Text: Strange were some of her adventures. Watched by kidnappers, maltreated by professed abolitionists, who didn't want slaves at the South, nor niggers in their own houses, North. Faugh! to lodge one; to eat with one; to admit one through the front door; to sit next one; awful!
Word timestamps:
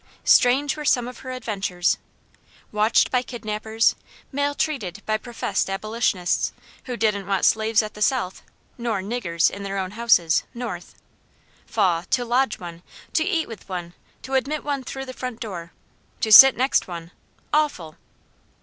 Strange 0.25 0.75
were 0.75 0.83
some 0.83 1.07
of 1.07 1.19
her 1.19 1.29
adventures. 1.29 1.99
Watched 2.71 3.11
by 3.11 3.21
kidnappers, 3.21 3.93
maltreated 4.31 5.03
by 5.05 5.15
professed 5.15 5.69
abolitionists, 5.69 6.53
who 6.85 6.97
didn't 6.97 7.27
want 7.27 7.45
slaves 7.45 7.83
at 7.83 7.93
the 7.93 8.01
South, 8.01 8.41
nor 8.79 9.03
niggers 9.03 9.51
in 9.51 9.61
their 9.61 9.77
own 9.77 9.91
houses, 9.91 10.43
North. 10.55 10.95
Faugh! 11.67 12.05
to 12.09 12.25
lodge 12.25 12.57
one; 12.57 12.81
to 13.13 13.23
eat 13.23 13.47
with 13.47 13.69
one; 13.69 13.93
to 14.23 14.33
admit 14.33 14.63
one 14.63 14.83
through 14.83 15.05
the 15.05 15.13
front 15.13 15.39
door; 15.39 15.71
to 16.19 16.31
sit 16.31 16.57
next 16.57 16.87
one; 16.87 17.11
awful! 17.53 17.95